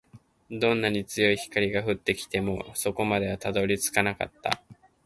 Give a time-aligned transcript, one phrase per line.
[0.49, 4.63] どんなに強い光が降ってきても、底までたどり着かなかった